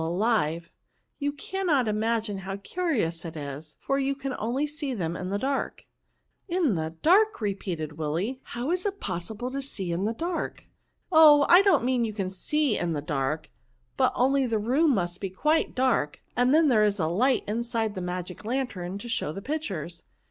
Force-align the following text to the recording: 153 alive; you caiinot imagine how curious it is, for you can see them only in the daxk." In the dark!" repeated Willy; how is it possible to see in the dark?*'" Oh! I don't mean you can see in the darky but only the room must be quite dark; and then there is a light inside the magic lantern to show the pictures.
153 0.01 0.17
alive; 0.49 0.71
you 1.19 1.31
caiinot 1.31 1.87
imagine 1.87 2.39
how 2.39 2.55
curious 2.57 3.23
it 3.23 3.35
is, 3.37 3.75
for 3.79 3.99
you 3.99 4.15
can 4.15 4.31
see 4.67 4.95
them 4.95 5.15
only 5.15 5.21
in 5.27 5.29
the 5.29 5.37
daxk." 5.37 5.81
In 6.57 6.73
the 6.73 6.95
dark!" 7.03 7.39
repeated 7.39 7.99
Willy; 7.99 8.39
how 8.45 8.71
is 8.71 8.83
it 8.87 8.99
possible 8.99 9.51
to 9.51 9.61
see 9.61 9.91
in 9.91 10.05
the 10.05 10.13
dark?*'" 10.15 10.65
Oh! 11.11 11.45
I 11.49 11.61
don't 11.61 11.85
mean 11.85 12.03
you 12.03 12.13
can 12.13 12.31
see 12.31 12.79
in 12.79 12.93
the 12.93 13.03
darky 13.03 13.51
but 13.95 14.11
only 14.15 14.47
the 14.47 14.57
room 14.57 14.95
must 14.95 15.21
be 15.21 15.29
quite 15.29 15.75
dark; 15.75 16.19
and 16.35 16.51
then 16.51 16.67
there 16.67 16.83
is 16.83 16.97
a 16.97 17.05
light 17.05 17.43
inside 17.47 17.93
the 17.93 18.01
magic 18.01 18.43
lantern 18.43 18.97
to 18.97 19.07
show 19.07 19.31
the 19.31 19.39
pictures. 19.43 20.01